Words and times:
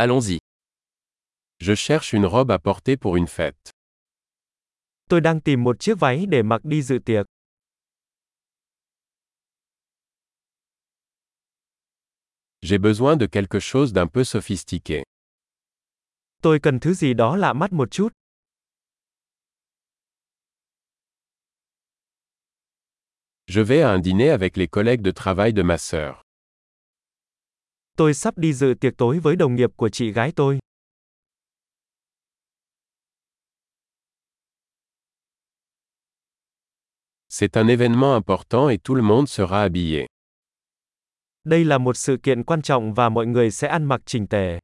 Allons-y. 0.00 0.38
Je 1.58 1.74
cherche 1.74 2.12
une 2.12 2.24
robe 2.24 2.52
à 2.52 2.60
porter 2.60 2.96
pour 2.96 3.16
une 3.16 3.26
fête. 3.26 3.72
Tôi 5.08 5.20
đang 5.20 5.40
tìm 5.40 5.64
một 5.64 5.80
chiếc 5.80 5.98
váy 5.98 6.26
để 6.26 6.42
mặc 6.42 6.60
đi 6.64 6.82
dự 6.82 6.98
tiệc. 7.04 7.26
J'ai 12.62 12.78
besoin 12.78 13.16
de 13.16 13.26
quelque 13.26 13.58
chose 13.60 13.92
d'un 13.92 14.06
peu 14.08 14.24
sophistiqué. 14.24 15.02
Tôi 16.42 16.58
cần 16.62 16.80
thứ 16.80 16.94
gì 16.94 17.14
đó 17.14 17.36
lạ 17.36 17.52
mắt 17.52 17.72
một 17.72 17.90
chút. 17.90 18.12
Je 23.48 23.60
vais 23.62 23.82
à 23.82 23.90
un 23.90 24.02
dîner 24.02 24.30
avec 24.30 24.56
les 24.56 24.68
collègues 24.68 25.02
de 25.02 25.10
travail 25.10 25.52
de 25.52 25.62
ma 25.62 25.78
sœur. 25.78 26.27
Tôi 27.98 28.14
sắp 28.14 28.38
đi 28.38 28.52
dự 28.52 28.74
tiệc 28.80 28.96
tối 28.98 29.18
với 29.18 29.36
đồng 29.36 29.54
nghiệp 29.54 29.70
của 29.76 29.88
chị 29.88 30.12
gái 30.12 30.32
tôi. 30.36 30.58
C'est 37.28 37.56
un 37.56 37.68
événement 37.68 38.14
important 38.14 38.68
et 38.70 38.78
tout 38.84 38.96
le 38.96 39.02
monde 39.02 39.26
sera 39.28 39.60
habillé. 39.62 40.06
Đây 41.44 41.64
là 41.64 41.78
một 41.78 41.96
sự 41.96 42.16
kiện 42.22 42.44
quan 42.44 42.62
trọng 42.62 42.94
và 42.94 43.08
mọi 43.08 43.26
người 43.26 43.50
sẽ 43.50 43.68
ăn 43.68 43.84
mặc 43.84 44.00
chỉnh 44.06 44.26
tề. 44.26 44.58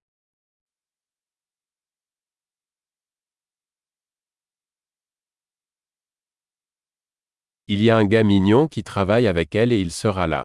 Il 7.66 7.80
y 7.82 7.90
a 7.90 7.96
un 7.96 8.08
gars 8.08 8.26
mignon 8.26 8.68
qui 8.68 8.82
travaille 8.82 9.26
avec 9.26 9.54
elle 9.54 9.72
et 9.72 9.80
il 9.80 9.90
sera 9.90 10.26
là. 10.26 10.44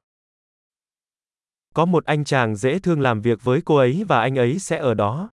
Có 1.74 1.86
một 1.86 2.06
anh 2.06 2.24
chàng 2.24 2.56
dễ 2.56 2.80
thương 2.80 3.02
làm 3.02 3.22
việc 3.22 3.44
với 3.44 3.62
cô 3.66 3.76
ấy 3.76 4.04
và 4.08 4.20
anh 4.20 4.36
ấy 4.36 4.60
sẽ 4.60 4.78
ở 4.78 4.94
đó. 4.94 5.30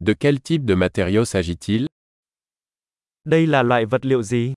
De 0.00 0.14
quel 0.14 0.36
type 0.44 0.64
de 0.68 0.74
matériau 0.74 1.24
s'agit-il 1.24 1.86
Đây 3.24 3.46
là 3.46 3.62
loại 3.62 3.84
vật 3.86 4.04
liệu 4.06 4.22
gì? 4.22 4.54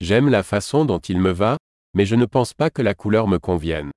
J'aime 0.00 0.30
la 0.30 0.42
façon 0.42 0.86
dont 0.86 1.00
il 1.08 1.18
me 1.18 1.32
va, 1.32 1.56
mais 1.92 2.04
je 2.08 2.16
ne 2.16 2.26
pense 2.26 2.52
pas 2.56 2.70
que 2.70 2.82
la 2.82 2.94
couleur 2.94 3.26
me 3.28 3.38
convienne. 3.38 3.90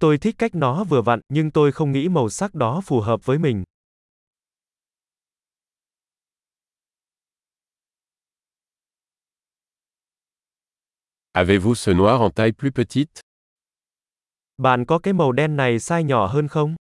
Tôi 0.00 0.18
thích 0.18 0.34
cách 0.38 0.54
nó 0.54 0.84
vừa 0.84 1.02
vặn, 1.02 1.20
nhưng 1.28 1.50
tôi 1.50 1.72
không 1.72 1.92
nghĩ 1.92 2.08
màu 2.08 2.28
sắc 2.28 2.54
đó 2.54 2.80
phù 2.84 3.00
hợp 3.00 3.26
với 3.26 3.38
mình. 3.38 3.64
Avez-vous 11.34 11.74
ce 11.74 11.90
noir 11.90 12.20
en 12.20 12.28
taille 12.30 12.52
plus 12.52 12.72
petite 12.72 13.22
Bạn 14.58 14.84
có 14.84 14.98
cái 14.98 15.14
màu 15.14 15.32
đen 15.32 15.56
này 15.56 15.78
size 15.78 16.02
nhỏ 16.02 16.26
hơn 16.26 16.48
không? 16.48 16.76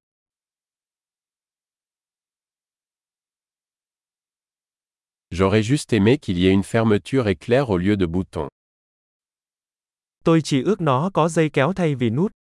J'aurais 5.31 5.62
juste 5.62 5.93
aimé 5.93 6.19
qu'il 6.19 6.39
y 6.39 6.47
ait 6.47 6.53
une 6.53 6.65
fermeture 6.65 7.28
éclair 7.28 7.71
au 7.71 7.78
lieu 7.78 7.97
de 7.97 8.06
boutons. 8.06 8.48
Tôi 10.25 10.41
chỉ 10.45 10.62
ước 10.62 10.81
nó 10.81 11.11
có 11.15 11.28
dây 11.28 11.51
kéo 11.53 11.73
thay 11.73 11.95
vì 11.95 12.11
nút. 12.11 12.33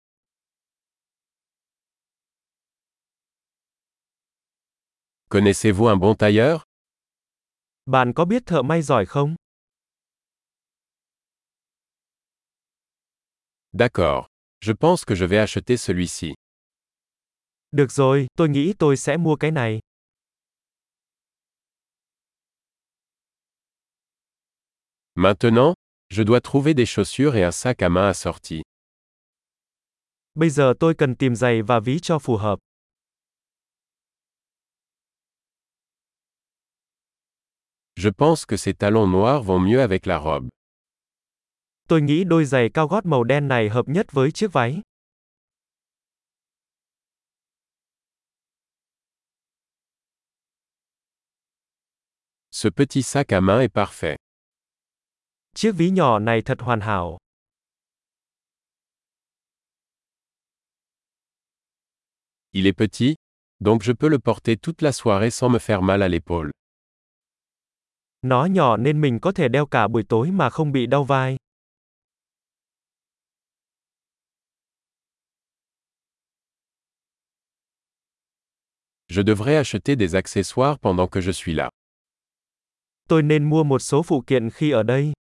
Connaissez-vous 5.30 5.88
un 5.88 6.00
bon 6.00 6.16
tailleur 6.18 6.62
Bạn 7.86 8.14
có 8.14 8.26
biết 8.26 8.44
thợ 8.46 8.62
may 8.62 8.82
giỏi 8.82 9.06
không? 9.06 9.36
D'accord. 13.80 14.28
Je 14.60 14.74
pense 14.74 15.06
que 15.06 15.16
je 15.16 15.24
vais 15.24 15.38
acheter 15.38 15.78
celui-ci. 15.78 16.34
Được 17.72 17.92
rồi, 17.92 18.28
tôi 18.38 18.50
nghĩ 18.50 18.74
tôi 18.80 18.98
sẽ 18.98 19.18
mua 19.18 19.36
cái 19.36 19.52
này. 19.52 19.80
Maintenant, 25.16 25.74
je 26.10 26.24
dois 26.24 26.42
trouver 26.42 26.74
des 26.74 26.86
chaussures 26.86 27.36
et 27.36 27.44
un 27.44 27.52
sac 27.52 27.82
à 27.82 27.90
main 27.90 28.10
assorti. 28.10 28.62
Bây 30.36 30.50
giờ 30.50 30.74
tôi 30.80 30.94
cần 30.98 31.16
tìm 31.16 31.36
giày 31.36 31.62
và 31.62 31.80
ví 31.80 32.00
cho 32.02 32.20
phù 32.20 32.38
hợp. 32.38 32.60
Je 37.96 38.10
pense 38.18 38.46
que 38.46 38.58
ces 38.58 38.74
talons 38.74 39.12
noirs 39.12 39.46
vont 39.46 39.60
mieux 39.60 39.82
avec 39.82 40.06
la 40.06 40.18
robe. 40.18 40.50
Tôi 41.90 42.02
nghĩ 42.02 42.24
đôi 42.24 42.46
giày 42.46 42.70
cao 42.74 42.88
gót 42.88 43.06
màu 43.06 43.24
đen 43.24 43.48
này 43.48 43.70
hợp 43.70 43.88
nhất 43.88 44.06
với 44.12 44.32
chiếc 44.32 44.54
váy. 44.54 44.82
Ce 52.52 52.70
petit 52.70 53.06
sac 53.06 53.34
à 53.34 53.40
main 53.40 53.60
est 53.60 53.74
parfait. 53.74 54.16
Chiếc 55.56 55.72
ví 55.72 55.90
nhỏ 55.90 56.20
này 56.20 56.42
thật 56.42 56.60
hoàn 56.62 56.82
hảo. 56.82 57.18
Il 62.52 62.66
est 62.68 62.78
petit, 62.78 63.16
donc 63.60 63.84
je 63.84 63.94
peux 63.94 64.10
le 64.10 64.18
porter 64.26 64.56
toute 64.56 64.84
la 64.84 64.92
soirée 64.92 65.30
sans 65.32 65.54
me 65.54 65.60
faire 65.60 65.82
mal 65.82 66.04
à 66.04 66.08
l'épaule. 66.08 66.52
Nó 68.22 68.46
nhỏ 68.46 68.78
nên 68.78 69.02
mình 69.02 69.20
có 69.20 69.32
thể 69.32 69.48
đeo 69.48 69.66
cả 69.66 69.88
buổi 69.88 70.04
tối 70.10 70.32
mà 70.32 70.50
không 70.50 70.72
bị 70.72 70.86
đau 70.86 71.04
vai. 71.04 71.38
Je 79.10 79.22
devrais 79.22 79.58
acheter 79.58 79.96
des 79.96 80.16
accessoires 80.16 80.78
pendant 80.80 81.08
que 81.08 81.20
je 81.22 81.32
suis 81.32 81.54
là. 81.56 81.70
Tôi 83.08 83.24
nên 83.24 83.50
mua 83.50 83.64
một 83.64 83.80
số 83.80 84.04
phụ 84.04 84.24
kiện 84.28 84.50
khi 84.50 84.72
ở 84.72 84.84
đây. 84.84 85.14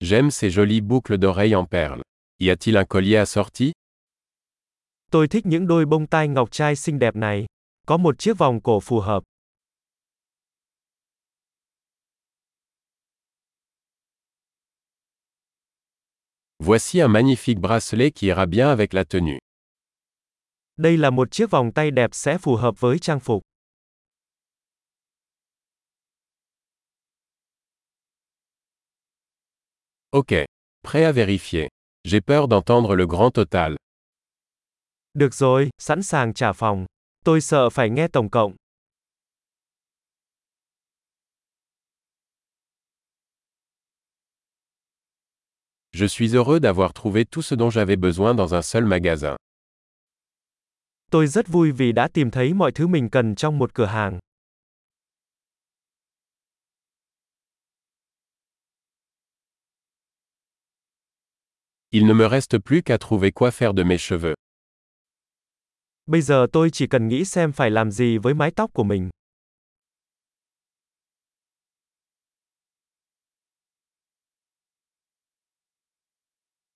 J'aime 0.00 0.30
ces 0.30 0.50
jolies 0.50 0.80
boucles 0.80 1.18
d'oreilles 1.18 1.54
en 1.54 1.66
perles. 1.66 2.02
Y 2.38 2.50
a-t-il 2.50 2.76
un 2.76 2.84
collier 2.84 3.18
assorti 3.20 3.72
Tôi 5.10 5.28
thích 5.28 5.46
những 5.46 5.66
đôi 5.66 5.86
bông 5.86 6.06
tai 6.06 6.28
ngọc 6.28 6.50
trai 6.50 6.76
xinh 6.76 6.98
đẹp 6.98 7.16
này. 7.16 7.46
Có 7.86 7.96
một 7.96 8.18
chiếc 8.18 8.38
vòng 8.38 8.60
cổ 8.62 8.80
phù 8.80 9.00
hợp. 9.00 9.22
Voici 16.62 17.00
un 17.00 17.08
magnifique 17.08 17.58
bracelet 17.58 18.10
qui 18.10 18.26
ira 18.26 18.44
bien 18.46 18.68
avec 18.68 18.92
la 18.92 19.04
tenue. 19.04 19.38
Đây 20.76 20.96
là 20.96 21.10
một 21.10 21.30
chiếc 21.30 21.50
vòng 21.50 21.72
tay 21.72 21.90
đẹp 21.90 22.10
sẽ 22.12 22.38
phù 22.38 22.56
hợp 22.56 22.80
với 22.80 22.98
trang 22.98 23.20
phục. 23.20 23.42
Ok. 30.10 30.26
Prêt 30.82 31.04
à 31.04 31.12
vérifier. 31.12 31.68
J'ai 32.04 32.20
peur 32.20 32.48
d'entendre 32.48 32.94
le 32.94 33.06
grand 33.06 33.30
total. 33.34 33.76
Được 35.14 35.34
rồi, 35.34 35.70
sẵn 35.78 36.02
sàng 36.02 36.34
trả 36.34 36.52
phòng. 36.52 36.86
Tôi 37.24 37.40
sợ 37.40 37.70
phải 37.70 37.90
nghe 37.90 38.08
tổng 38.08 38.30
cộng. 38.30 38.54
Je 45.92 46.06
suis 46.06 46.34
heureux 46.36 46.60
d'avoir 46.60 46.92
trouvé 46.92 47.24
tout 47.24 47.42
ce 47.42 47.54
dont 47.54 47.70
j'avais 47.70 47.96
besoin 47.96 48.34
dans 48.34 48.54
un 48.54 48.62
seul 48.62 48.84
magasin. 48.84 49.36
Tôi 51.10 51.26
rất 51.26 51.48
vui 51.48 51.72
vì 51.72 51.92
đã 51.92 52.08
tìm 52.08 52.30
thấy 52.30 52.54
mọi 52.54 52.72
thứ 52.72 52.86
mình 52.86 53.08
cần 53.10 53.34
trong 53.34 53.58
một 53.58 53.74
cửa 53.74 53.86
hàng. 53.86 54.18
Il 61.92 62.06
ne 62.06 62.12
me 62.14 62.28
reste 62.28 62.58
plus 62.58 62.82
qu'à 62.82 62.98
trouver 62.98 63.32
quoi 63.32 63.50
faire 63.50 63.74
de 63.74 63.82
mes 63.82 63.98
cheveux. 63.98 64.34
Bây 66.06 66.22
giờ 66.22 66.46
tôi 66.52 66.70
chỉ 66.72 66.86
cần 66.86 67.08
nghĩ 67.08 67.24
xem 67.24 67.52
phải 67.52 67.70
làm 67.70 67.90
gì 67.90 68.18
với 68.18 68.34
mái 68.34 68.50
tóc 68.50 68.70
của 68.74 68.84
mình. 68.84 69.10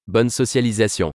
Bonne 0.06 0.28
socialisation. 0.28 1.14